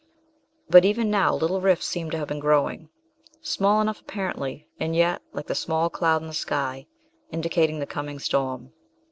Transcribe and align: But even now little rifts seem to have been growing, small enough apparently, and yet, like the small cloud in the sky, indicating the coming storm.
But 0.67 0.83
even 0.83 1.11
now 1.11 1.35
little 1.35 1.61
rifts 1.61 1.85
seem 1.85 2.09
to 2.09 2.17
have 2.17 2.27
been 2.29 2.39
growing, 2.39 2.89
small 3.39 3.79
enough 3.81 4.01
apparently, 4.01 4.67
and 4.79 4.95
yet, 4.95 5.21
like 5.31 5.45
the 5.45 5.53
small 5.53 5.91
cloud 5.91 6.23
in 6.23 6.27
the 6.27 6.33
sky, 6.33 6.87
indicating 7.31 7.77
the 7.77 7.85
coming 7.85 8.17
storm. 8.17 8.73